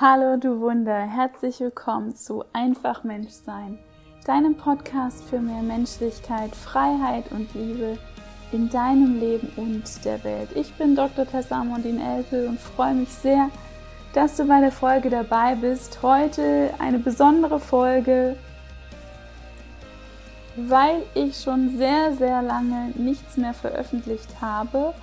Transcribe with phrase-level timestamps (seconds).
[0.00, 3.80] Hallo du Wunder, herzlich willkommen zu Einfach Menschsein,
[4.24, 7.98] deinem Podcast für mehr Menschlichkeit, Freiheit und Liebe
[8.52, 10.50] in deinem Leben und der Welt.
[10.54, 11.26] Ich bin Dr.
[11.26, 13.50] Tessamondin Elpel und freue mich sehr,
[14.12, 16.00] dass du bei der Folge dabei bist.
[16.00, 18.36] Heute eine besondere Folge,
[20.54, 24.94] weil ich schon sehr, sehr lange nichts mehr veröffentlicht habe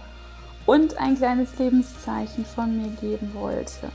[0.66, 3.90] und ein kleines Lebenszeichen von mir geben wollte.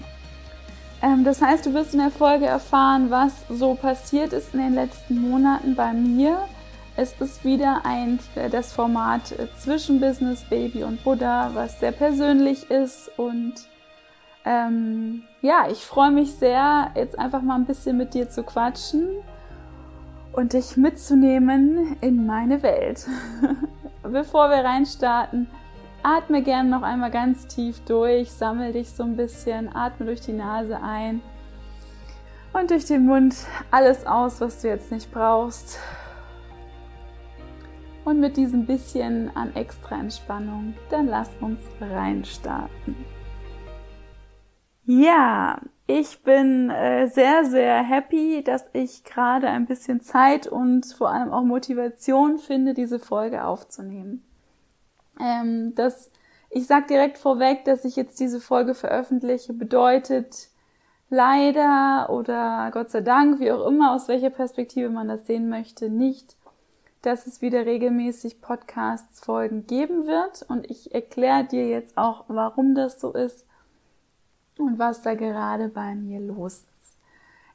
[1.03, 4.75] Ähm, das heißt, du wirst in der Folge erfahren, was so passiert ist in den
[4.75, 6.39] letzten Monaten bei mir.
[6.97, 11.93] Es ist wieder ein, äh, das Format äh, zwischen Business, Baby und Buddha, was sehr
[11.93, 13.11] persönlich ist.
[13.17, 13.55] Und
[14.45, 19.09] ähm, ja, ich freue mich sehr, jetzt einfach mal ein bisschen mit dir zu quatschen
[20.33, 23.07] und dich mitzunehmen in meine Welt.
[24.03, 25.49] Bevor wir reinstarten,
[26.03, 30.33] Atme gern noch einmal ganz tief durch, sammel dich so ein bisschen, atme durch die
[30.33, 31.21] Nase ein
[32.55, 33.37] und durch den Mund
[33.71, 35.79] alles aus, was du jetzt nicht brauchst.
[38.05, 42.97] Und mit diesem bisschen an extra Entspannung, dann lass uns reinstarten.
[44.87, 51.11] Ja, ich bin äh, sehr, sehr happy, dass ich gerade ein bisschen Zeit und vor
[51.11, 54.25] allem auch Motivation finde, diese Folge aufzunehmen.
[55.21, 56.11] Ähm, das,
[56.49, 60.49] ich sag direkt vorweg, dass ich jetzt diese Folge veröffentliche, bedeutet
[61.11, 65.91] leider oder Gott sei Dank, wie auch immer, aus welcher Perspektive man das sehen möchte,
[65.91, 66.37] nicht,
[67.03, 70.43] dass es wieder regelmäßig Podcasts-Folgen geben wird.
[70.49, 73.47] Und ich erkläre dir jetzt auch, warum das so ist
[74.59, 76.97] und was da gerade bei mir los ist.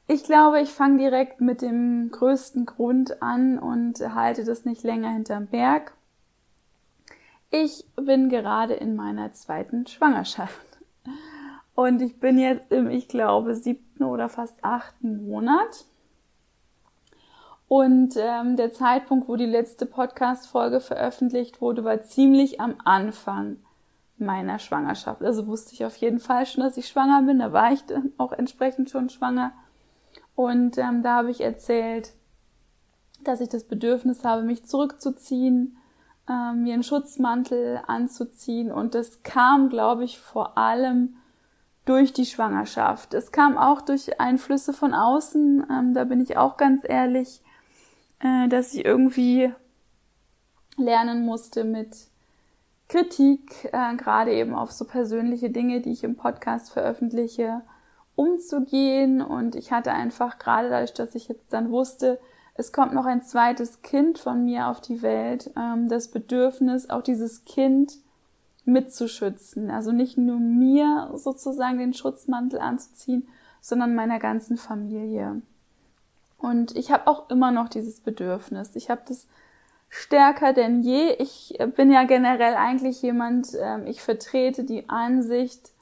[0.08, 5.10] Ich glaube, ich fange direkt mit dem größten Grund an und halte das nicht länger
[5.10, 5.94] hinterm Berg.
[7.50, 10.78] Ich bin gerade in meiner zweiten Schwangerschaft.
[11.74, 15.84] Und ich bin jetzt im, ich glaube, siebten oder fast achten Monat.
[17.68, 23.56] Und ähm, der Zeitpunkt, wo die letzte Podcast-Folge veröffentlicht wurde, war ziemlich am Anfang
[24.18, 25.22] meiner Schwangerschaft.
[25.22, 27.38] Also wusste ich auf jeden Fall schon, dass ich schwanger bin.
[27.38, 29.52] Da war ich dann auch entsprechend schon schwanger.
[30.34, 32.12] Und ähm, da habe ich erzählt,
[33.24, 35.76] dass ich das Bedürfnis habe, mich zurückzuziehen,
[36.28, 38.72] äh, mir einen Schutzmantel anzuziehen.
[38.72, 41.16] Und das kam, glaube ich, vor allem
[41.84, 43.14] durch die Schwangerschaft.
[43.14, 45.66] Es kam auch durch Einflüsse von außen.
[45.70, 47.40] Ähm, da bin ich auch ganz ehrlich,
[48.20, 49.52] äh, dass ich irgendwie
[50.76, 51.96] lernen musste mit
[52.88, 57.62] Kritik, äh, gerade eben auf so persönliche Dinge, die ich im Podcast veröffentliche,
[58.16, 59.22] umzugehen.
[59.22, 62.18] Und ich hatte einfach gerade dadurch, dass ich jetzt dann wusste,
[62.58, 67.02] es kommt noch ein zweites Kind von mir auf die Welt, ähm, das Bedürfnis, auch
[67.02, 67.98] dieses Kind
[68.64, 69.70] mitzuschützen.
[69.70, 73.28] Also nicht nur mir sozusagen den Schutzmantel anzuziehen,
[73.60, 75.42] sondern meiner ganzen Familie.
[76.38, 78.74] Und ich habe auch immer noch dieses Bedürfnis.
[78.74, 79.26] Ich habe das
[79.88, 81.12] stärker denn je.
[81.18, 85.72] Ich bin ja generell eigentlich jemand, ähm, ich vertrete die Ansicht,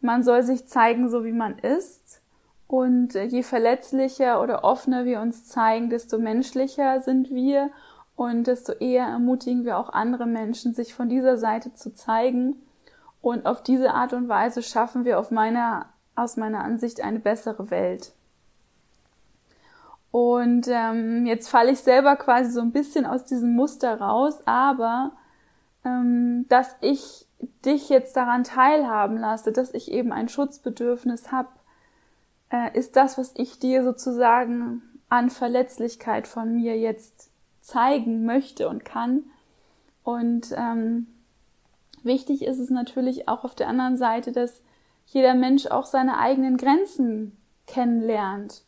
[0.00, 2.17] man soll sich zeigen, so wie man ist.
[2.68, 7.70] Und äh, je verletzlicher oder offener wir uns zeigen, desto menschlicher sind wir
[8.14, 12.56] und desto eher ermutigen wir auch andere Menschen, sich von dieser Seite zu zeigen.
[13.22, 17.70] Und auf diese Art und Weise schaffen wir auf meiner, aus meiner Ansicht eine bessere
[17.70, 18.12] Welt.
[20.10, 25.12] Und ähm, jetzt falle ich selber quasi so ein bisschen aus diesem Muster raus, aber
[25.84, 27.26] ähm, dass ich
[27.64, 31.48] dich jetzt daran teilhaben lasse, dass ich eben ein Schutzbedürfnis habe,
[32.50, 38.84] äh, ist das, was ich dir sozusagen an Verletzlichkeit von mir jetzt zeigen möchte und
[38.84, 39.24] kann.
[40.02, 41.06] Und ähm,
[42.02, 44.62] wichtig ist es natürlich auch auf der anderen Seite, dass
[45.06, 47.36] jeder Mensch auch seine eigenen Grenzen
[47.66, 48.62] kennenlernt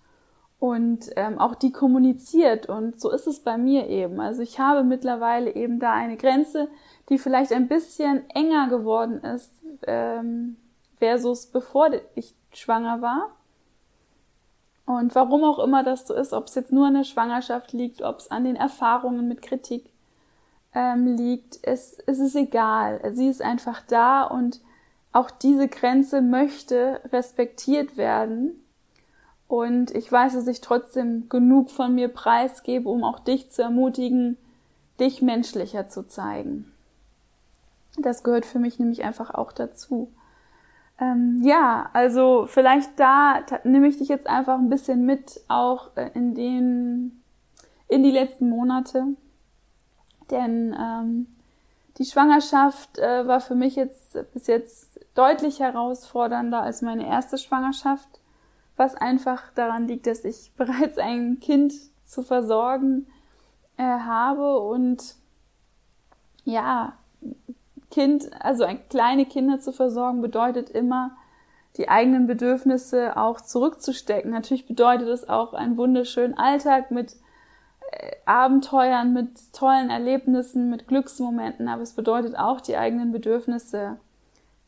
[0.59, 2.69] und ähm, auch die kommuniziert.
[2.69, 4.21] Und so ist es bei mir eben.
[4.21, 6.69] Also ich habe mittlerweile eben da eine Grenze,
[7.09, 9.51] die vielleicht ein bisschen enger geworden ist
[9.87, 10.57] ähm,
[10.99, 13.37] versus bevor ich schwanger war.
[14.91, 18.03] Und warum auch immer das so ist, ob es jetzt nur an der Schwangerschaft liegt,
[18.03, 19.85] ob es an den Erfahrungen mit Kritik
[20.75, 23.01] ähm, liegt, es, es ist egal.
[23.15, 24.61] Sie ist einfach da und
[25.13, 28.65] auch diese Grenze möchte respektiert werden.
[29.47, 34.39] Und ich weiß, dass ich trotzdem genug von mir preisgebe, um auch dich zu ermutigen,
[34.99, 36.73] dich menschlicher zu zeigen.
[37.97, 40.11] Das gehört für mich nämlich einfach auch dazu.
[41.01, 46.11] Ähm, ja, also vielleicht da nehme ich dich jetzt einfach ein bisschen mit, auch äh,
[46.15, 47.23] in den,
[47.89, 49.05] in die letzten Monate.
[50.31, 51.27] Denn ähm,
[51.97, 58.09] die Schwangerschaft äh, war für mich jetzt bis jetzt deutlich herausfordernder als meine erste Schwangerschaft.
[58.77, 61.75] was einfach daran liegt, dass ich bereits ein Kind
[62.05, 63.07] zu versorgen
[63.77, 65.17] äh, habe und
[66.45, 66.95] ja,
[67.91, 71.17] Kind, also kleine Kinder zu versorgen, bedeutet immer,
[71.77, 74.31] die eigenen Bedürfnisse auch zurückzustecken.
[74.31, 77.17] Natürlich bedeutet es auch einen wunderschönen Alltag mit
[77.93, 83.99] äh, Abenteuern, mit tollen Erlebnissen, mit Glücksmomenten, aber es bedeutet auch, die eigenen Bedürfnisse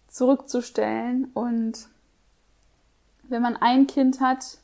[0.08, 1.30] zurückzustellen.
[1.34, 1.88] Und
[3.24, 4.58] wenn man ein Kind hat,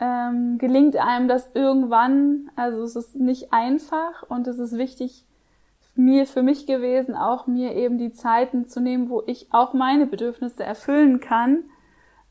[0.00, 2.50] ähm, gelingt einem das irgendwann.
[2.56, 5.24] Also es ist nicht einfach und es ist wichtig,
[5.94, 10.06] mir für mich gewesen, auch mir eben die Zeiten zu nehmen, wo ich auch meine
[10.06, 11.64] Bedürfnisse erfüllen kann,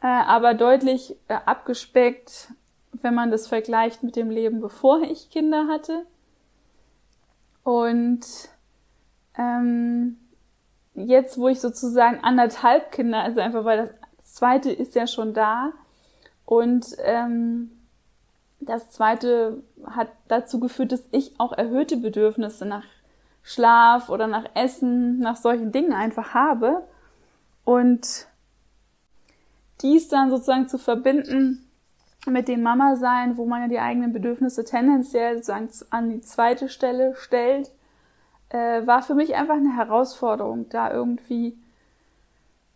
[0.01, 2.53] äh, aber deutlich äh, abgespeckt,
[2.93, 6.05] wenn man das vergleicht mit dem Leben, bevor ich Kinder hatte.
[7.63, 8.25] Und
[9.37, 10.17] ähm,
[10.95, 15.71] jetzt, wo ich sozusagen anderthalb Kinder, also einfach weil das zweite ist ja schon da
[16.45, 17.71] und ähm,
[18.59, 22.83] das zweite hat dazu geführt, dass ich auch erhöhte Bedürfnisse nach
[23.43, 26.83] Schlaf oder nach Essen, nach solchen Dingen einfach habe.
[27.63, 28.27] Und
[29.81, 31.69] dies dann sozusagen zu verbinden
[32.27, 37.15] mit dem Mama-Sein, wo man ja die eigenen Bedürfnisse tendenziell sozusagen an die zweite Stelle
[37.15, 37.71] stellt,
[38.49, 41.57] äh, war für mich einfach eine Herausforderung, da irgendwie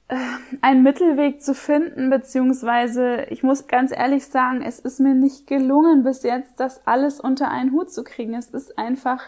[0.08, 0.16] äh,
[0.62, 6.04] einen Mittelweg zu finden, beziehungsweise ich muss ganz ehrlich sagen, es ist mir nicht gelungen
[6.04, 8.34] bis jetzt, das alles unter einen Hut zu kriegen.
[8.34, 9.24] Es ist einfach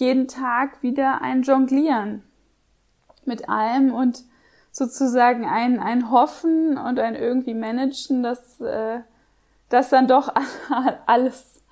[0.00, 2.24] jeden Tag wieder ein Jonglieren
[3.24, 4.24] mit allem und
[4.72, 9.00] sozusagen ein, ein Hoffen und ein irgendwie Managen, dass, äh,
[9.68, 10.34] dass dann doch
[11.06, 11.62] alles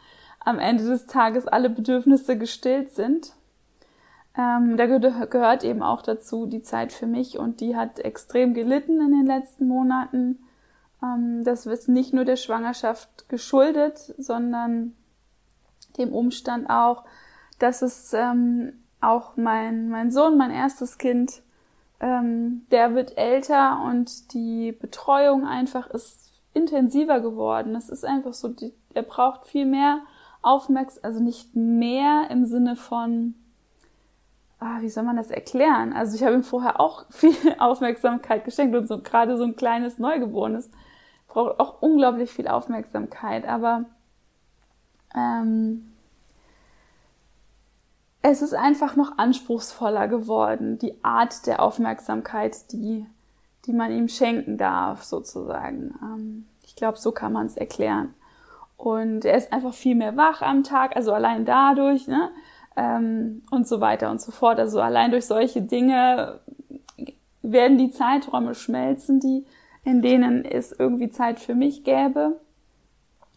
[0.40, 3.32] am Ende des Tages alle Bedürfnisse gestillt sind.
[4.36, 9.00] Ähm, da gehört eben auch dazu die Zeit für mich und die hat extrem gelitten
[9.00, 10.38] in den letzten Monaten.
[11.02, 14.94] Ähm, das ist nicht nur der Schwangerschaft geschuldet, sondern
[15.96, 17.04] dem Umstand auch,
[17.58, 21.42] dass es ähm, auch mein, mein Sohn, mein erstes Kind,
[22.00, 27.74] ähm, der wird älter und die Betreuung einfach ist intensiver geworden.
[27.74, 30.00] Es ist einfach so, die, er braucht viel mehr
[30.42, 33.34] Aufmerksamkeit, also nicht mehr im Sinne von,
[34.60, 35.92] ah, wie soll man das erklären?
[35.92, 39.98] Also ich habe ihm vorher auch viel Aufmerksamkeit geschenkt und so gerade so ein kleines
[39.98, 40.70] Neugeborenes
[41.26, 43.84] braucht auch unglaublich viel Aufmerksamkeit, aber
[45.14, 45.87] ähm,
[48.30, 53.06] es ist einfach noch anspruchsvoller geworden, die Art der Aufmerksamkeit, die,
[53.64, 55.94] die man ihm schenken darf, sozusagen.
[56.02, 58.12] Ähm, ich glaube, so kann man es erklären.
[58.76, 62.30] Und er ist einfach viel mehr wach am Tag, also allein dadurch, ne?
[62.76, 64.58] Ähm, und so weiter und so fort.
[64.60, 66.38] Also allein durch solche Dinge
[67.40, 69.46] werden die Zeiträume schmelzen, die,
[69.84, 72.38] in denen es irgendwie Zeit für mich gäbe.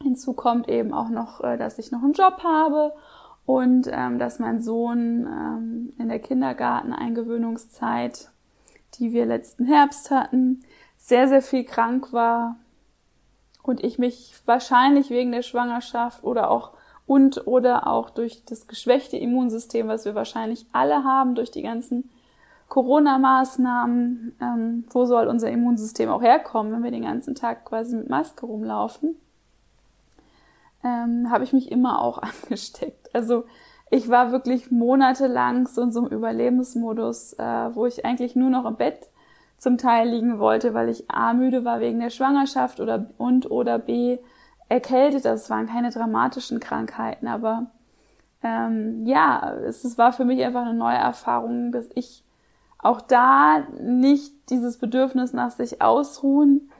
[0.03, 2.93] Hinzu kommt eben auch noch, äh, dass ich noch einen Job habe
[3.51, 8.29] und ähm, dass mein Sohn ähm, in der Kindergarten-Eingewöhnungszeit,
[8.93, 10.63] die wir letzten Herbst hatten,
[10.95, 12.55] sehr, sehr viel krank war
[13.61, 16.71] und ich mich wahrscheinlich wegen der Schwangerschaft oder auch
[17.05, 22.09] und oder auch durch das geschwächte Immunsystem, was wir wahrscheinlich alle haben durch die ganzen
[22.69, 28.09] Corona-Maßnahmen, ähm, wo soll unser Immunsystem auch herkommen, wenn wir den ganzen Tag quasi mit
[28.09, 29.17] Maske rumlaufen,
[30.83, 33.13] ähm, habe ich mich immer auch angesteckt.
[33.13, 33.45] Also
[33.89, 38.65] ich war wirklich monatelang so in so einem Überlebensmodus, äh, wo ich eigentlich nur noch
[38.65, 39.09] im Bett
[39.57, 43.77] zum Teil liegen wollte, weil ich A müde war wegen der Schwangerschaft oder und oder
[43.77, 44.17] B
[44.69, 45.25] erkältet.
[45.25, 47.67] Das waren keine dramatischen Krankheiten, aber
[48.41, 52.23] ähm, ja, es, es war für mich einfach eine neue Erfahrung, dass ich
[52.79, 56.70] auch da nicht dieses Bedürfnis nach sich ausruhen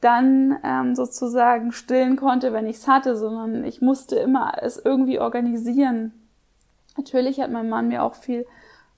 [0.00, 5.18] dann ähm, sozusagen stillen konnte, wenn ich es hatte, sondern ich musste immer es irgendwie
[5.18, 6.12] organisieren.
[6.96, 8.46] Natürlich hat mein Mann mir auch viel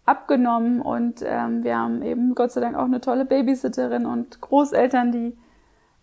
[0.04, 5.12] abgenommen und ähm, wir haben eben Gott sei Dank auch eine tolle Babysitterin und Großeltern,
[5.12, 5.36] die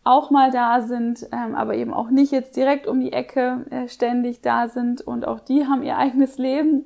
[0.03, 3.87] auch mal da sind, ähm, aber eben auch nicht jetzt direkt um die Ecke äh,
[3.89, 6.85] ständig da sind und auch die haben ihr eigenes Leben.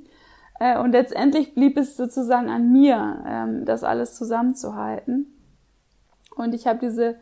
[0.59, 5.27] Äh, und letztendlich blieb es sozusagen an mir, ähm, das alles zusammenzuhalten.
[6.35, 7.17] Und ich habe diese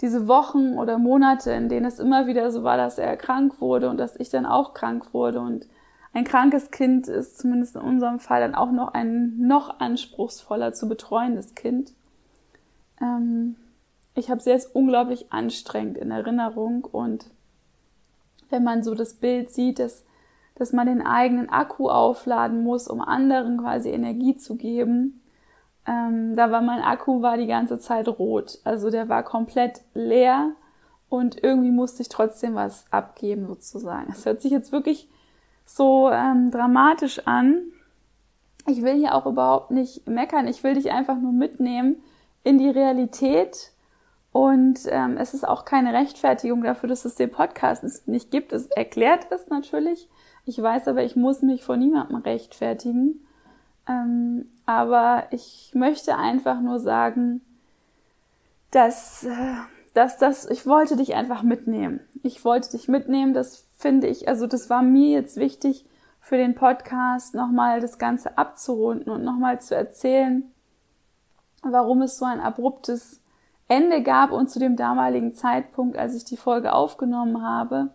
[0.00, 3.90] diese Wochen oder Monate, in denen es immer wieder so war, dass er krank wurde
[3.90, 5.40] und dass ich dann auch krank wurde.
[5.40, 5.66] Und
[6.12, 10.88] ein krankes Kind ist zumindest in unserem Fall dann auch noch ein noch anspruchsvoller zu
[10.88, 11.92] betreuendes Kind.
[13.00, 13.56] Ähm,
[14.14, 17.26] ich habe sie jetzt unglaublich anstrengend in Erinnerung und
[18.48, 20.04] wenn man so das Bild sieht, dass,
[20.56, 25.19] dass man den eigenen Akku aufladen muss, um anderen quasi Energie zu geben,
[25.86, 28.58] ähm, da war mein Akku war die ganze Zeit rot.
[28.64, 30.52] Also der war komplett leer
[31.08, 34.10] und irgendwie musste ich trotzdem was abgeben sozusagen.
[34.12, 35.08] Es hört sich jetzt wirklich
[35.64, 37.62] so ähm, dramatisch an.
[38.66, 40.46] Ich will hier auch überhaupt nicht meckern.
[40.46, 41.96] Ich will dich einfach nur mitnehmen
[42.44, 43.72] in die Realität.
[44.32, 48.52] Und ähm, es ist auch keine Rechtfertigung dafür, dass es den Podcast nicht gibt.
[48.52, 50.08] Es erklärt es natürlich.
[50.44, 53.26] Ich weiß aber, ich muss mich vor niemandem rechtfertigen.
[53.88, 57.40] Ähm, aber ich möchte einfach nur sagen,
[58.70, 59.54] dass, äh,
[59.94, 62.00] dass das, ich wollte dich einfach mitnehmen.
[62.22, 65.86] Ich wollte dich mitnehmen, das finde ich, also das war mir jetzt wichtig
[66.20, 70.44] für den Podcast, nochmal das Ganze abzurunden und nochmal zu erzählen,
[71.62, 73.20] warum es so ein abruptes
[73.68, 77.90] Ende gab und zu dem damaligen Zeitpunkt, als ich die Folge aufgenommen habe,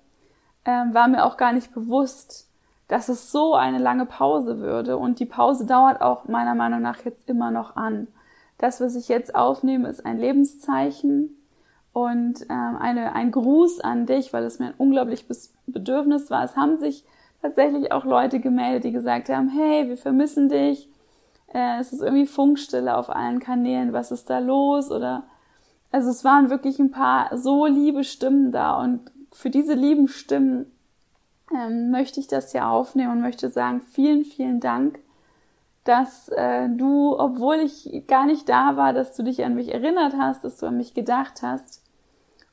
[0.66, 2.50] ähm, war mir auch gar nicht bewusst,
[2.88, 4.98] dass es so eine lange Pause würde.
[4.98, 8.08] Und die Pause dauert auch meiner Meinung nach jetzt immer noch an.
[8.58, 11.36] Das, was ich jetzt aufnehme, ist ein Lebenszeichen
[11.94, 16.44] und ähm, eine, ein Gruß an dich, weil es mir ein unglaubliches Bedürfnis war.
[16.44, 17.04] Es haben sich
[17.42, 20.90] tatsächlich auch Leute gemeldet, die gesagt haben, hey, wir vermissen dich.
[21.54, 23.94] Äh, es ist irgendwie Funkstille auf allen Kanälen.
[23.94, 24.92] Was ist da los?
[24.92, 25.24] Oder
[25.92, 30.72] also es waren wirklich ein paar so liebe Stimmen da und für diese lieben Stimmen
[31.54, 35.00] ähm, möchte ich das hier aufnehmen und möchte sagen, vielen, vielen Dank,
[35.84, 40.14] dass äh, du, obwohl ich gar nicht da war, dass du dich an mich erinnert
[40.18, 41.84] hast, dass du an mich gedacht hast.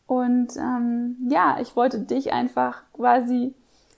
[0.06, 3.54] Und ähm, ja, ich wollte dich einfach quasi,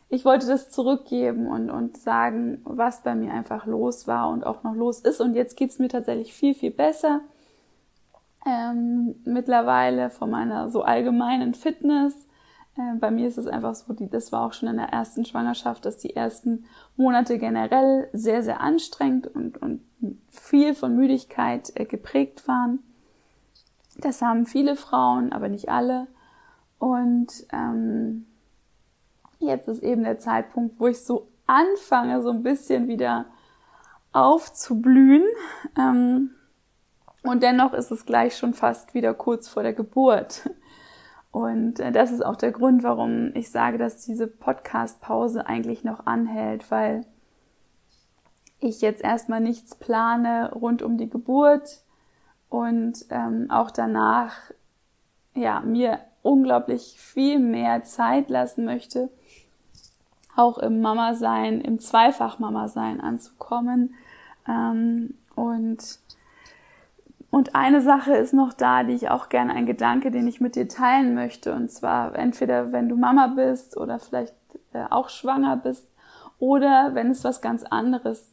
[0.08, 4.62] ich wollte das zurückgeben und, und sagen, was bei mir einfach los war und auch
[4.62, 5.20] noch los ist.
[5.20, 7.20] Und jetzt geht's mir tatsächlich viel, viel besser.
[8.46, 12.14] Ähm, mittlerweile von meiner so allgemeinen Fitness
[12.76, 15.24] äh, bei mir ist es einfach so, die, das war auch schon in der ersten
[15.24, 16.64] Schwangerschaft, dass die ersten
[16.96, 19.80] Monate generell sehr, sehr anstrengend und, und
[20.30, 22.80] viel von Müdigkeit äh, geprägt waren.
[23.98, 26.08] Das haben viele Frauen, aber nicht alle.
[26.78, 28.26] Und ähm,
[29.38, 33.26] jetzt ist eben der Zeitpunkt, wo ich so anfange, so ein bisschen wieder
[34.12, 35.24] aufzublühen.
[35.78, 36.30] Ähm,
[37.22, 40.50] und dennoch ist es gleich schon fast wieder kurz vor der Geburt.
[41.34, 46.06] Und äh, das ist auch der Grund, warum ich sage, dass diese Podcast-Pause eigentlich noch
[46.06, 47.04] anhält, weil
[48.60, 51.82] ich jetzt erstmal nichts plane rund um die Geburt
[52.50, 54.36] und ähm, auch danach
[55.34, 59.10] ja mir unglaublich viel mehr Zeit lassen möchte,
[60.36, 63.94] auch im Mama-Sein, im Zweifach-Mama-Sein anzukommen.
[64.46, 65.98] Ähm, und
[67.34, 70.54] und eine Sache ist noch da, die ich auch gerne, ein Gedanke, den ich mit
[70.54, 71.52] dir teilen möchte.
[71.52, 74.36] Und zwar entweder, wenn du Mama bist oder vielleicht
[74.72, 75.84] äh, auch schwanger bist
[76.38, 78.30] oder wenn es was ganz anderes.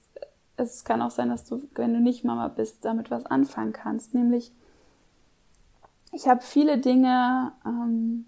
[0.55, 4.13] Es kann auch sein, dass du, wenn du nicht Mama bist, damit was anfangen kannst.
[4.13, 4.51] Nämlich,
[6.11, 8.27] ich habe viele Dinge, ähm,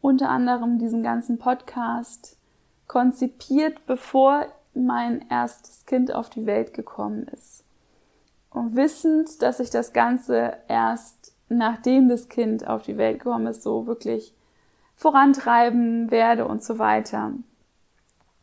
[0.00, 2.38] unter anderem diesen ganzen Podcast,
[2.86, 7.64] konzipiert, bevor mein erstes Kind auf die Welt gekommen ist
[8.54, 13.86] wissend, dass ich das Ganze erst nachdem das Kind auf die Welt gekommen ist, so
[13.86, 14.34] wirklich
[14.96, 17.32] vorantreiben werde und so weiter.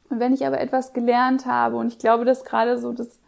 [0.10, 3.20] Und wenn ich aber etwas gelernt habe, und ich glaube, dass gerade so das,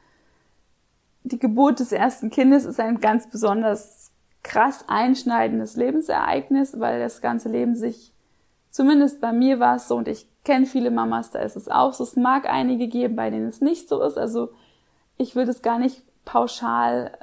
[1.24, 4.12] die Geburt des ersten Kindes ist ein ganz besonders
[4.44, 8.14] krass einschneidendes Lebensereignis, weil das ganze Leben sich,
[8.72, 11.94] zumindest bei mir war es so, und ich kenne viele Mamas, da ist es auch
[11.94, 14.50] so, es mag einige geben, bei denen es nicht so ist, also
[15.18, 17.18] ich würde es gar nicht pauschal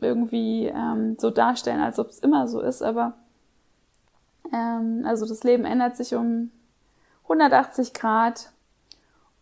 [0.00, 3.14] irgendwie ähm, so darstellen, als ob es immer so ist, aber
[4.52, 6.50] ähm, also das Leben ändert sich um
[7.24, 8.50] 180 Grad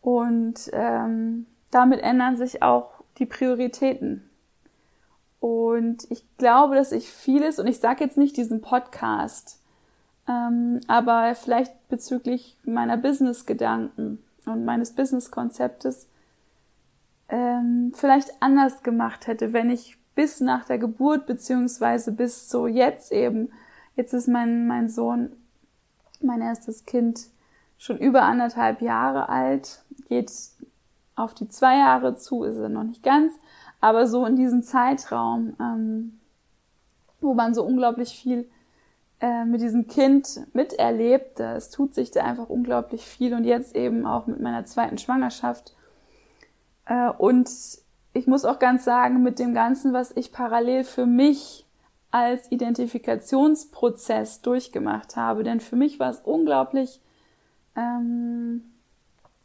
[0.01, 4.29] und ähm, damit ändern sich auch die Prioritäten.
[5.41, 9.61] Und ich glaube, dass ich vieles, und ich sage jetzt nicht diesen Podcast,
[10.29, 16.09] ähm, aber vielleicht bezüglich meiner Business-Gedanken und meines Business-Konzeptes
[17.29, 23.13] ähm, vielleicht anders gemacht hätte, wenn ich bis nach der Geburt beziehungsweise bis so jetzt
[23.13, 23.53] eben,
[23.97, 25.31] jetzt ist mein, mein Sohn,
[26.21, 27.27] mein erstes Kind
[27.79, 30.33] schon über anderthalb Jahre alt, geht
[31.15, 33.33] auf die zwei Jahre zu, ist er noch nicht ganz,
[33.81, 36.19] aber so in diesem Zeitraum, ähm,
[37.21, 38.49] wo man so unglaublich viel
[39.21, 44.07] äh, mit diesem Kind miterlebt, es tut sich da einfach unglaublich viel und jetzt eben
[44.07, 45.75] auch mit meiner zweiten Schwangerschaft
[47.19, 47.51] und
[48.13, 51.67] ich muss auch ganz sagen, mit dem Ganzen, was ich parallel für mich
[52.11, 57.01] als Identifikationsprozess durchgemacht habe, denn für mich war es unglaublich
[57.77, 58.63] ähm,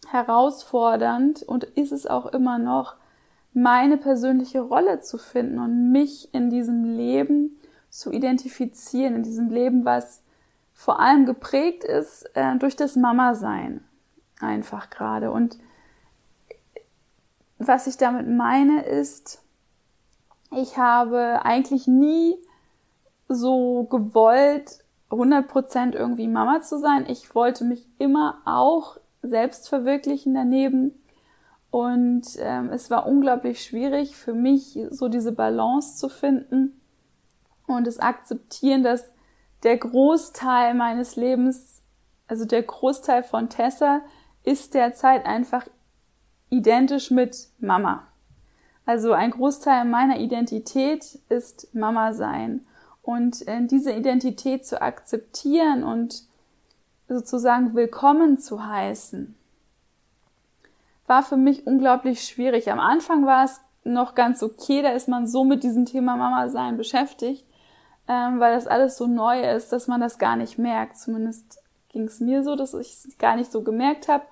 [0.10, 2.96] herausfordernd und ist es auch immer noch,
[3.54, 7.60] meine persönliche Rolle zu finden und mich in diesem Leben
[7.90, 10.24] zu identifizieren, in diesem Leben, was
[10.74, 13.84] vor allem geprägt ist äh, durch das Mama-Sein
[14.40, 15.32] einfach gerade.
[15.32, 15.58] Und
[17.68, 19.42] was ich damit meine ist,
[20.52, 22.36] ich habe eigentlich nie
[23.28, 24.80] so gewollt,
[25.10, 27.06] 100% irgendwie Mama zu sein.
[27.08, 30.94] Ich wollte mich immer auch selbst verwirklichen daneben.
[31.72, 36.80] Und ähm, es war unglaublich schwierig für mich, so diese Balance zu finden
[37.68, 39.12] und es akzeptieren, dass
[39.64, 41.82] der Großteil meines Lebens,
[42.28, 44.02] also der Großteil von Tessa,
[44.44, 45.66] ist derzeit einfach
[46.54, 48.04] identisch mit Mama.
[48.86, 52.66] Also ein Großteil meiner Identität ist Mama sein.
[53.02, 56.24] Und äh, diese Identität zu akzeptieren und
[57.10, 59.36] sozusagen willkommen zu heißen,
[61.08, 62.72] war für mich unglaublich schwierig.
[62.72, 66.48] Am Anfang war es noch ganz okay, da ist man so mit diesem Thema Mama
[66.50, 67.46] sein beschäftigt,
[68.08, 70.98] ähm, weil das alles so neu ist, dass man das gar nicht merkt.
[70.98, 74.24] Zumindest ging es mir so, dass ich es gar nicht so gemerkt habe.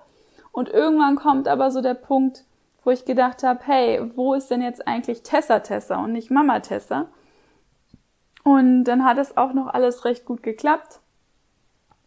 [0.52, 2.44] Und irgendwann kommt aber so der Punkt,
[2.84, 6.60] wo ich gedacht habe, hey, wo ist denn jetzt eigentlich Tessa Tessa und nicht Mama
[6.60, 7.08] Tessa?
[8.44, 11.00] Und dann hat es auch noch alles recht gut geklappt,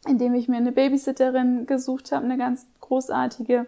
[0.07, 3.67] indem ich mir eine Babysitterin gesucht habe, eine ganz großartige,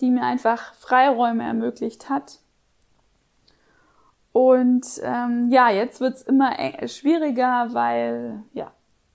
[0.00, 2.38] die mir einfach Freiräume ermöglicht hat.
[4.32, 6.52] Und ähm, ja, jetzt wird's immer
[6.86, 8.72] schwieriger, weil ja,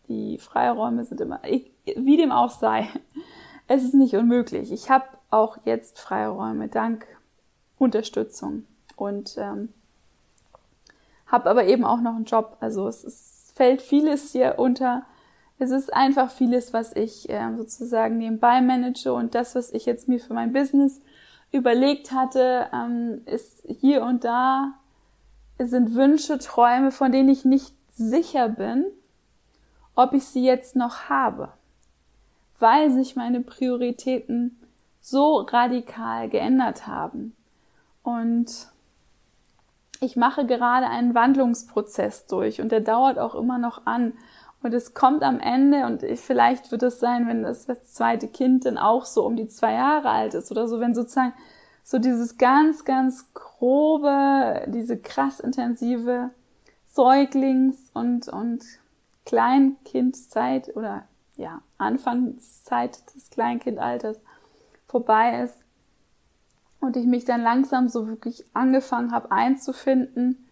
[0.08, 2.88] die Freiräume sind immer, wie dem auch sei,
[3.70, 4.72] es ist nicht unmöglich.
[4.72, 7.06] Ich habe auch jetzt Freiräume dank
[7.78, 9.70] Unterstützung und ähm,
[11.28, 12.58] habe aber eben auch noch einen Job.
[12.60, 15.04] Also es, es fällt vieles hier unter.
[15.60, 20.08] Es ist einfach vieles, was ich äh, sozusagen nebenbei manage und das, was ich jetzt
[20.08, 21.00] mir für mein Business
[21.52, 24.74] überlegt hatte, ähm, ist hier und da
[25.60, 28.86] sind Wünsche, Träume, von denen ich nicht sicher bin,
[29.94, 31.50] ob ich sie jetzt noch habe,
[32.60, 34.60] weil sich meine Prioritäten
[35.02, 37.36] so radikal geändert haben.
[38.04, 38.70] Und
[40.02, 44.14] ich mache gerade einen Wandlungsprozess durch und der dauert auch immer noch an.
[44.62, 48.66] Und es kommt am Ende und vielleicht wird es sein, wenn das, das zweite Kind
[48.66, 51.34] dann auch so um die zwei Jahre alt ist oder so, wenn sozusagen
[51.84, 56.32] so dieses ganz, ganz grobe, diese krass intensive
[56.94, 58.64] Säuglings- und, und
[59.26, 61.04] Kleinkindzeit oder
[61.40, 64.18] ja, Anfangszeit des Kleinkindalters
[64.88, 65.56] vorbei ist,
[66.82, 70.46] und ich mich dann langsam so wirklich angefangen habe einzufinden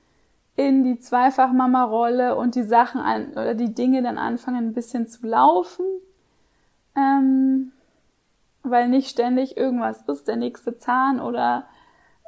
[0.56, 5.26] in die Zweifachmama-Rolle und die Sachen an, oder die Dinge dann anfangen ein bisschen zu
[5.26, 5.86] laufen,
[6.96, 7.72] ähm,
[8.64, 11.66] weil nicht ständig irgendwas ist, der nächste Zahn oder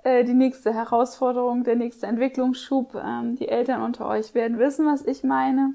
[0.04, 2.95] äh, die nächste Herausforderung, der nächste Entwicklungsschub.
[2.95, 5.74] Ähm, die Eltern unter euch werden wissen, was ich meine.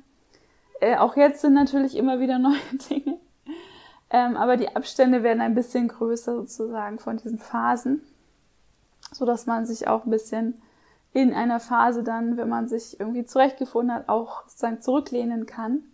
[0.81, 2.59] Äh, auch jetzt sind natürlich immer wieder neue
[2.91, 3.19] Dinge.
[4.11, 8.03] Ähm, aber die Abstände werden ein bisschen größer sozusagen von diesen Phasen
[9.15, 10.61] so dass man sich auch ein bisschen
[11.13, 15.85] in einer Phase dann, wenn man sich irgendwie zurechtgefunden hat, auch sozusagen zurücklehnen kann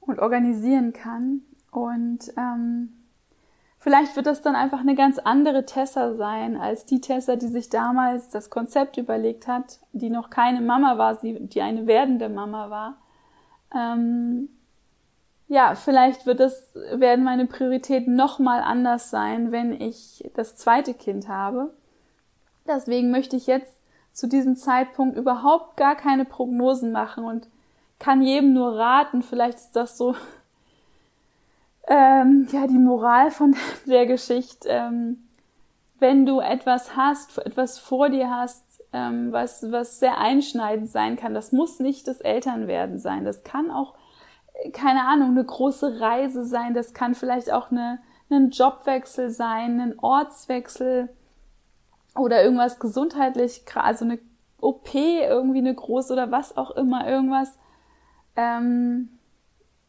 [0.00, 1.42] und organisieren kann.
[1.70, 2.92] Und ähm,
[3.78, 7.68] vielleicht wird das dann einfach eine ganz andere Tessa sein als die Tessa, die sich
[7.68, 12.96] damals das Konzept überlegt hat, die noch keine Mama war, die eine werdende Mama war.
[13.74, 14.48] Ähm,
[15.48, 20.94] ja, vielleicht wird es, werden meine Prioritäten noch mal anders sein, wenn ich das zweite
[20.94, 21.74] Kind habe.
[22.66, 23.76] Deswegen möchte ich jetzt
[24.12, 27.48] zu diesem Zeitpunkt überhaupt gar keine Prognosen machen und
[27.98, 30.14] kann jedem nur raten, vielleicht ist das so
[31.88, 33.56] ähm, ja die Moral von
[33.86, 34.68] der Geschichte.
[34.68, 35.24] Ähm,
[35.98, 41.34] wenn du etwas hast, etwas vor dir hast, ähm, was, was sehr einschneidend sein kann,
[41.34, 43.24] das muss nicht das Elternwerden sein.
[43.24, 43.94] Das kann auch,
[44.72, 46.74] keine Ahnung, eine große Reise sein.
[46.74, 48.00] Das kann vielleicht auch eine,
[48.30, 51.08] ein Jobwechsel sein, ein Ortswechsel
[52.16, 54.18] oder irgendwas gesundheitlich, also eine
[54.60, 57.58] OP, irgendwie eine große oder was auch immer, irgendwas,
[58.36, 59.10] ähm,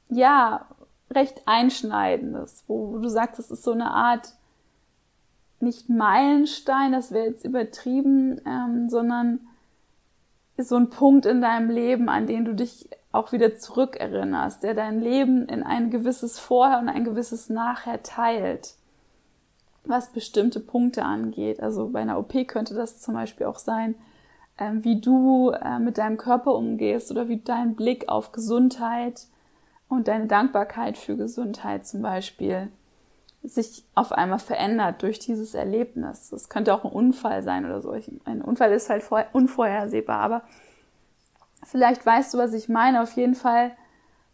[0.09, 0.67] ja,
[1.09, 4.33] recht einschneidendes, wo, wo du sagst, es ist so eine Art,
[5.62, 9.39] nicht Meilenstein, das wäre jetzt übertrieben, ähm, sondern
[10.58, 15.02] so ein Punkt in deinem Leben, an den du dich auch wieder zurückerinnerst, der dein
[15.02, 18.76] Leben in ein gewisses Vorher und ein gewisses Nachher teilt
[19.84, 21.62] was bestimmte Punkte angeht.
[21.62, 23.95] Also bei einer OP könnte das zum Beispiel auch sein,
[24.58, 29.28] ähm, wie du äh, mit deinem Körper umgehst oder wie dein Blick auf Gesundheit
[29.88, 32.69] und deine Dankbarkeit für Gesundheit zum Beispiel
[33.43, 36.30] sich auf einmal verändert durch dieses Erlebnis.
[36.30, 37.91] Das könnte auch ein Unfall sein oder so.
[38.25, 40.41] Ein Unfall ist halt unvorhersehbar, aber
[41.63, 43.01] vielleicht weißt du, was ich meine.
[43.01, 43.71] Auf jeden Fall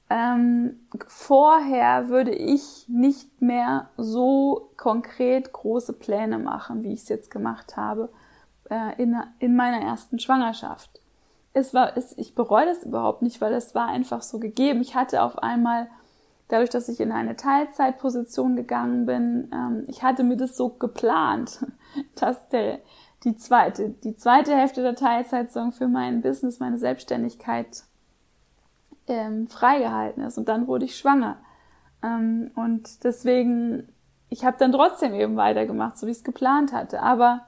[0.09, 7.29] ähm, vorher würde ich nicht mehr so konkret große Pläne machen, wie ich es jetzt
[7.29, 8.09] gemacht habe
[8.69, 10.89] äh, in, in meiner ersten Schwangerschaft.
[11.53, 14.79] Es war, es, ich bereue das überhaupt nicht, weil es war einfach so gegeben.
[14.79, 15.89] Ich hatte auf einmal,
[16.47, 21.65] dadurch, dass ich in eine Teilzeitposition gegangen bin, ähm, ich hatte mir das so geplant,
[22.15, 22.79] dass der,
[23.23, 27.83] die zweite, die zweite Hälfte der Teilzeit für mein Business, meine Selbstständigkeit
[29.07, 30.37] ähm, freigehalten ist.
[30.37, 31.37] Und dann wurde ich schwanger.
[32.03, 33.89] Ähm, und deswegen,
[34.29, 37.01] ich habe dann trotzdem eben weitergemacht, so wie ich es geplant hatte.
[37.01, 37.47] Aber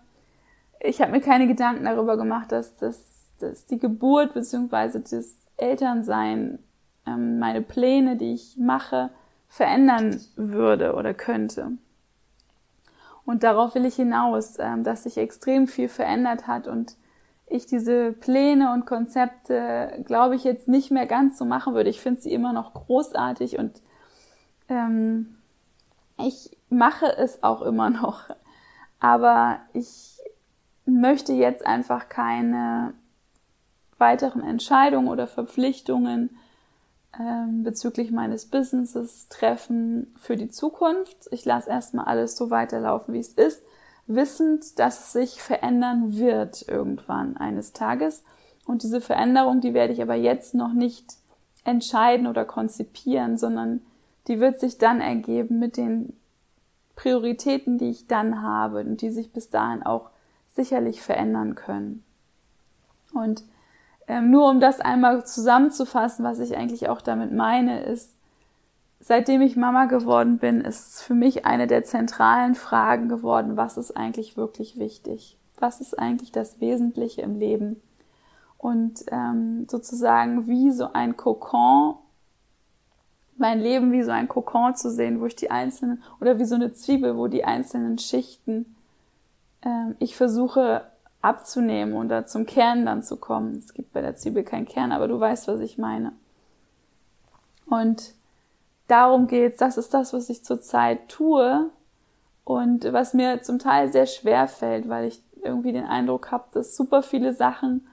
[0.80, 6.60] ich habe mir keine Gedanken darüber gemacht, dass, dass, dass die Geburt beziehungsweise das Elternsein
[7.10, 9.10] ähm, meine Pläne, die ich mache,
[9.48, 11.72] verändern würde oder könnte.
[13.26, 16.96] Und darauf will ich hinaus, ähm, dass sich extrem viel verändert hat und
[17.48, 21.90] ich diese Pläne und Konzepte, glaube ich, jetzt nicht mehr ganz so machen würde.
[21.90, 23.82] Ich finde sie immer noch großartig und
[24.70, 25.38] ähm,
[26.18, 28.24] ich mache es auch immer noch.
[29.00, 30.18] Aber ich
[30.86, 32.94] möchte jetzt einfach keine
[33.98, 36.38] weiteren Entscheidungen oder Verpflichtungen
[37.18, 41.30] ähm, bezüglich meines Businesses treffen für die Zukunft.
[41.32, 43.62] Ich lasse erstmal alles so weiterlaufen, wie es ist
[44.10, 48.24] wissend, dass es sich verändern wird irgendwann eines Tages.
[48.66, 51.14] Und diese Veränderung, die werde ich aber jetzt noch nicht
[51.64, 53.82] entscheiden oder konzipieren, sondern
[54.28, 56.14] die wird sich dann ergeben mit den
[56.96, 60.10] Prioritäten, die ich dann habe und die sich bis dahin auch
[60.56, 62.04] sicherlich verändern können.
[63.14, 63.44] Und
[64.10, 68.12] ähm, nur um das einmal zusammenzufassen, was ich eigentlich auch damit meine, ist,
[69.00, 73.96] seitdem ich Mama geworden bin, ist für mich eine der zentralen Fragen geworden, was ist
[73.96, 75.38] eigentlich wirklich wichtig?
[75.58, 77.82] Was ist eigentlich das Wesentliche im Leben?
[78.58, 81.96] Und ähm, sozusagen wie so ein Kokon,
[83.38, 86.56] mein Leben wie so ein Kokon zu sehen, wo ich die einzelnen, oder wie so
[86.56, 88.76] eine Zwiebel, wo die einzelnen Schichten
[89.62, 90.84] ähm, ich versuche
[91.22, 93.58] abzunehmen und da zum Kern dann zu kommen.
[93.58, 96.14] Es gibt bei der Zwiebel keinen Kern, aber du weißt, was ich meine.
[97.66, 98.14] Und
[98.88, 99.58] darum geht's.
[99.58, 101.70] Das ist das, was ich zurzeit tue
[102.46, 106.76] und was mir zum Teil sehr schwer fällt, weil ich irgendwie den Eindruck habe, dass
[106.76, 107.88] super viele Sachen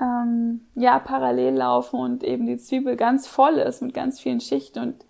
[0.00, 4.80] ähm, ja parallel laufen und eben die Zwiebel ganz voll ist mit ganz vielen Schichten
[4.80, 5.04] und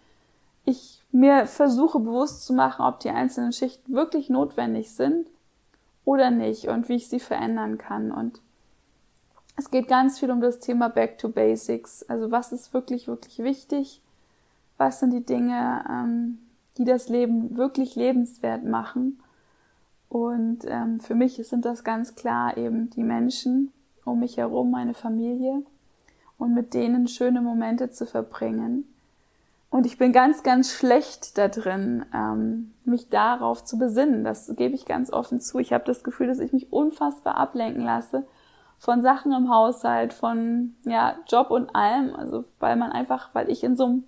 [0.64, 5.26] ich mir versuche bewusst zu machen, ob die einzelnen Schichten wirklich notwendig sind
[6.06, 8.40] oder nicht und wie ich sie verändern kann und
[9.58, 12.02] es geht ganz viel um das Thema Back to Basics.
[12.10, 14.02] Also was ist wirklich, wirklich wichtig?
[14.78, 16.38] was sind die Dinge, ähm,
[16.76, 19.20] die das Leben wirklich lebenswert machen.
[20.08, 23.72] Und ähm, für mich sind das ganz klar eben die Menschen
[24.04, 25.62] um mich herum, meine Familie
[26.38, 28.84] und mit denen schöne Momente zu verbringen.
[29.70, 34.24] Und ich bin ganz, ganz schlecht da drin, ähm, mich darauf zu besinnen.
[34.24, 35.58] Das gebe ich ganz offen zu.
[35.58, 38.24] Ich habe das Gefühl, dass ich mich unfassbar ablenken lasse
[38.78, 42.14] von Sachen im Haushalt, von ja Job und allem.
[42.14, 44.04] Also weil man einfach, weil ich in so einem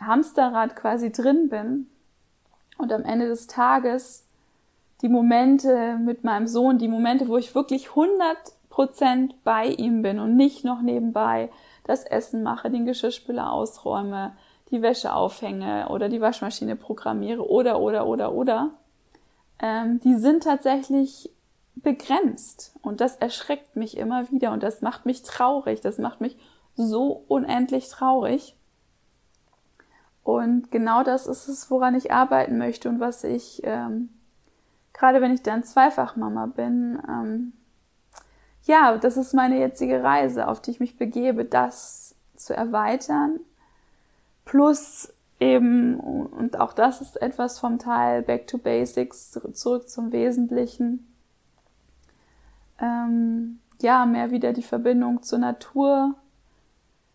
[0.00, 1.88] Hamsterrad quasi drin bin
[2.78, 4.26] und am Ende des Tages
[5.02, 8.36] die Momente mit meinem Sohn, die Momente, wo ich wirklich 100
[8.70, 11.50] Prozent bei ihm bin und nicht noch nebenbei
[11.84, 14.36] das Essen mache, den Geschirrspüler ausräume,
[14.70, 18.70] die Wäsche aufhänge oder die Waschmaschine programmiere oder oder oder oder,
[19.60, 21.30] ähm, die sind tatsächlich
[21.76, 26.36] begrenzt und das erschreckt mich immer wieder und das macht mich traurig, das macht mich
[26.74, 28.56] so unendlich traurig.
[30.22, 34.08] Und genau das ist es, woran ich arbeiten möchte und was ich, ähm,
[34.92, 37.52] gerade wenn ich dann Zweifachmama bin, ähm,
[38.64, 43.38] ja, das ist meine jetzige Reise, auf die ich mich begebe, das zu erweitern.
[44.46, 51.12] Plus eben, und auch das ist etwas vom Teil Back to Basics, zurück zum Wesentlichen.
[52.80, 56.14] Ähm, ja, mehr wieder die Verbindung zur Natur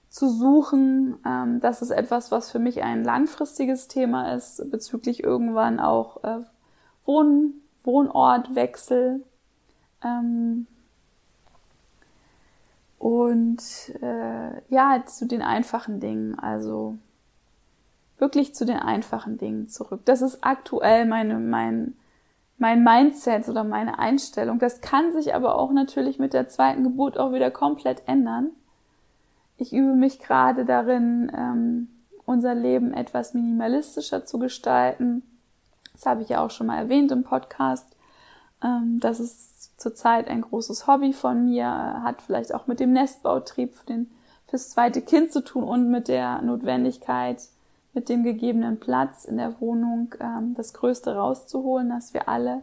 [0.10, 1.18] zu suchen.
[1.26, 6.40] Ähm, das ist etwas, was für mich ein langfristiges Thema ist, bezüglich irgendwann auch äh,
[7.06, 9.24] Wohn Wohnortwechsel.
[10.04, 10.68] Ähm,
[13.00, 13.64] und
[14.02, 16.98] äh, ja, zu den einfachen Dingen, also
[18.22, 20.02] wirklich zu den einfachen Dingen zurück.
[20.06, 21.98] Das ist aktuell meine, mein,
[22.58, 24.60] mein Mindset oder meine Einstellung.
[24.60, 28.52] Das kann sich aber auch natürlich mit der zweiten Geburt auch wieder komplett ändern.
[29.58, 31.88] Ich übe mich gerade darin, ähm,
[32.26, 35.24] unser Leben etwas minimalistischer zu gestalten.
[35.94, 37.88] Das habe ich ja auch schon mal erwähnt im Podcast.
[38.64, 41.68] Ähm, das ist zurzeit ein großes Hobby von mir,
[42.04, 44.12] hat vielleicht auch mit dem Nestbautrieb für den
[44.48, 47.42] fürs zweite Kind zu tun und mit der Notwendigkeit,
[47.94, 52.62] mit dem gegebenen Platz in der Wohnung ähm, das Größte rauszuholen, dass wir alle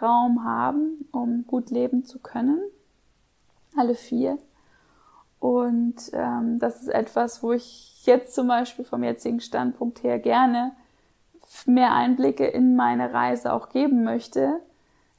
[0.00, 2.60] Raum haben, um gut leben zu können.
[3.76, 4.38] Alle vier.
[5.38, 10.72] Und ähm, das ist etwas, wo ich jetzt zum Beispiel vom jetzigen Standpunkt her gerne
[11.66, 14.60] mehr Einblicke in meine Reise auch geben möchte.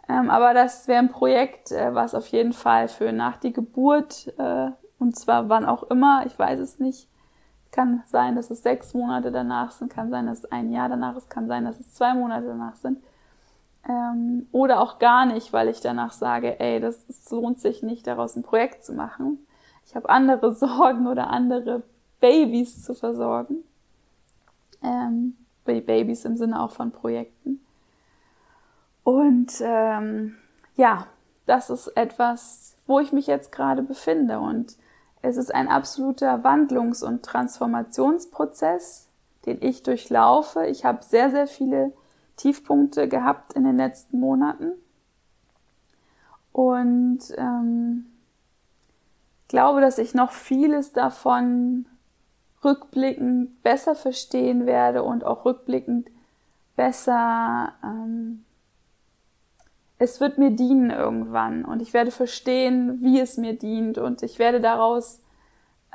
[0.07, 4.33] Ähm, aber das wäre ein Projekt, äh, was auf jeden Fall für nach die Geburt,
[4.37, 7.07] äh, und zwar wann auch immer, ich weiß es nicht,
[7.71, 11.15] kann sein, dass es sechs Monate danach sind, kann sein, dass es ein Jahr danach
[11.15, 13.01] ist, kann sein, dass es zwei Monate danach sind.
[13.87, 18.05] Ähm, oder auch gar nicht, weil ich danach sage, ey, das, das lohnt sich nicht,
[18.05, 19.39] daraus ein Projekt zu machen.
[19.85, 21.83] Ich habe andere Sorgen oder andere
[22.19, 23.63] Babys zu versorgen.
[24.83, 27.61] Ähm, Babys im Sinne auch von Projekten.
[29.03, 30.35] Und ähm,
[30.75, 31.07] ja,
[31.45, 34.39] das ist etwas, wo ich mich jetzt gerade befinde.
[34.39, 34.75] Und
[35.21, 39.07] es ist ein absoluter Wandlungs- und Transformationsprozess,
[39.45, 40.65] den ich durchlaufe.
[40.65, 41.93] Ich habe sehr, sehr viele
[42.37, 44.71] Tiefpunkte gehabt in den letzten Monaten.
[46.51, 48.07] Und ähm,
[49.47, 51.85] glaube, dass ich noch vieles davon
[52.63, 56.09] rückblickend besser verstehen werde und auch rückblickend
[56.75, 58.43] besser, ähm,
[60.01, 64.39] es wird mir dienen irgendwann und ich werde verstehen, wie es mir dient und ich
[64.39, 65.21] werde daraus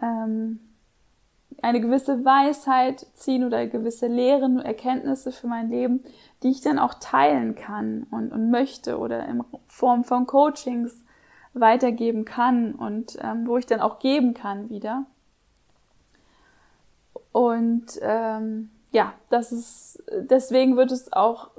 [0.00, 0.60] ähm,
[1.60, 6.04] eine gewisse Weisheit ziehen oder gewisse Lehren und Erkenntnisse für mein Leben,
[6.44, 11.02] die ich dann auch teilen kann und, und möchte oder in Form von Coachings
[11.52, 15.04] weitergeben kann und ähm, wo ich dann auch geben kann wieder.
[17.32, 21.50] Und ähm, ja, das ist deswegen wird es auch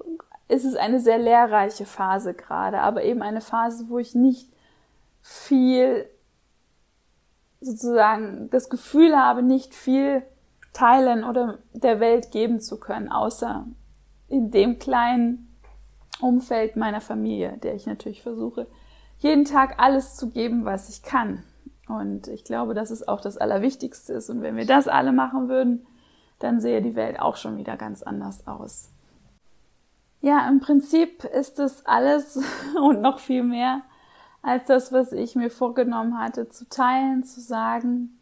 [0.48, 4.50] ist es eine sehr lehrreiche Phase gerade, aber eben eine Phase, wo ich nicht
[5.22, 6.10] viel
[7.60, 10.24] sozusagen das Gefühl habe, nicht viel
[10.74, 13.66] teilen oder der Welt geben zu können, außer
[14.30, 15.60] in dem kleinen
[16.22, 18.68] Umfeld meiner Familie, der ich natürlich versuche,
[19.20, 21.44] jeden Tag alles zu geben, was ich kann.
[21.88, 24.30] Und ich glaube, dass es auch das Allerwichtigste ist.
[24.30, 25.88] Und wenn wir das alle machen würden,
[26.40, 28.92] dann sähe die Welt auch schon wieder ganz anders aus.
[30.22, 32.40] Ja, im Prinzip ist es alles
[32.82, 33.82] und noch viel mehr
[34.42, 38.18] als das, was ich mir vorgenommen hatte, zu teilen, zu sagen.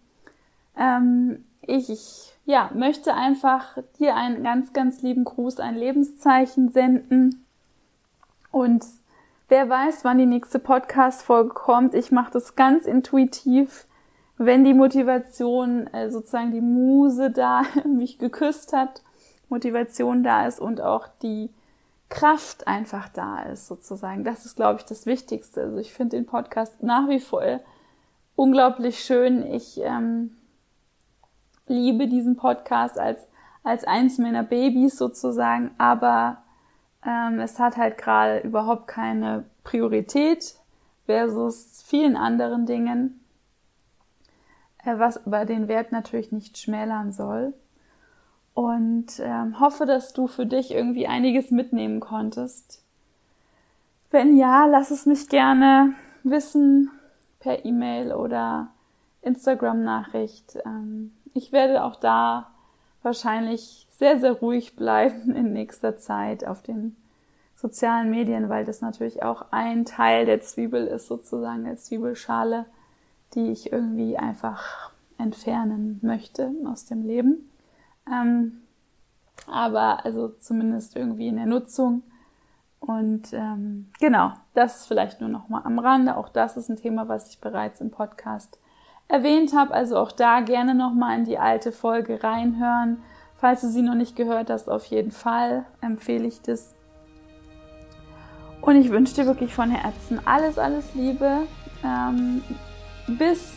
[0.76, 7.46] Ähm, ich, ja, möchte einfach dir einen ganz, ganz lieben Gruß, ein Lebenszeichen senden.
[8.52, 8.86] Und
[9.50, 11.94] wer weiß, wann die nächste Podcast-Folge kommt.
[11.94, 13.86] Ich mache das ganz intuitiv,
[14.38, 19.02] wenn die Motivation, äh, sozusagen die Muse da mich geküsst hat,
[19.50, 21.50] Motivation da ist und auch die
[22.10, 24.24] Kraft einfach da ist, sozusagen.
[24.24, 25.62] Das ist, glaube ich, das Wichtigste.
[25.62, 27.44] Also ich finde den Podcast nach wie vor
[28.36, 29.46] unglaublich schön.
[29.52, 30.38] Ich ähm,
[31.68, 33.28] liebe diesen Podcast als,
[33.64, 36.44] als eins meiner Babys sozusagen, aber
[37.06, 40.56] ähm, es hat halt gerade überhaupt keine Priorität
[41.06, 43.20] versus vielen anderen Dingen,
[44.84, 47.54] äh, was aber den Wert natürlich nicht schmälern soll
[48.56, 52.82] und ähm, hoffe, dass du für dich irgendwie einiges mitnehmen konntest.
[54.10, 56.90] Wenn ja, lass es mich gerne wissen
[57.42, 58.70] per E-Mail oder
[59.22, 60.58] Instagram-Nachricht.
[60.66, 62.50] Ähm, ich werde auch da
[63.04, 66.96] wahrscheinlich sehr, sehr ruhig bleiben in nächster Zeit auf den
[67.58, 72.66] sozialen Medien, weil das natürlich auch ein Teil der Zwiebel ist, sozusagen der Zwiebelschale,
[73.34, 77.50] die ich irgendwie einfach entfernen möchte aus dem Leben.
[78.12, 78.62] Ähm,
[79.48, 82.04] aber also zumindest irgendwie in der Nutzung.
[82.80, 86.18] Und ähm, genau, das vielleicht nur noch mal am Rande.
[86.18, 88.60] Auch das ist ein Thema, was ich bereits im Podcast
[89.08, 89.74] erwähnt habe.
[89.74, 93.02] Also auch da gerne noch mal in die alte Folge reinhören.
[93.38, 96.74] Falls du sie noch nicht gehört hast, auf jeden Fall empfehle ich das.
[98.62, 101.42] Und ich wünsche dir wirklich von Herzen alles, alles Liebe.
[101.84, 102.44] Ähm,
[103.08, 103.54] bis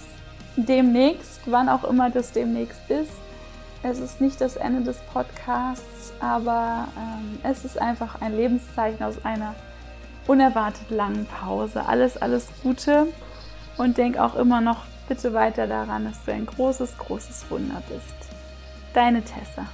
[0.57, 3.28] demnächst, wann auch immer das demnächst ist.
[3.83, 9.25] Es ist nicht das Ende des Podcasts, aber ähm, es ist einfach ein Lebenszeichen aus
[9.25, 9.55] einer
[10.27, 11.87] unerwartet langen Pause.
[11.87, 13.07] Alles, alles Gute
[13.77, 18.15] und denk auch immer noch bitte weiter daran, dass du ein großes, großes Wunder bist.
[18.95, 19.67] Deine Tessa.